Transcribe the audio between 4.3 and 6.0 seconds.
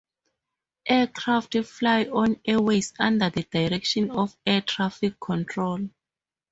air traffic control.